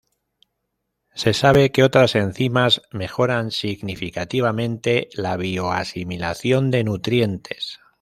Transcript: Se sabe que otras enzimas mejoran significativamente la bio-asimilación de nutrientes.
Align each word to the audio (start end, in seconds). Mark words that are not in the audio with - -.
Se 1.13 1.31
sabe 1.35 1.71
que 1.71 1.83
otras 1.83 2.15
enzimas 2.15 2.81
mejoran 2.91 3.51
significativamente 3.51 5.09
la 5.13 5.37
bio-asimilación 5.37 6.71
de 6.71 6.83
nutrientes. 6.83 7.79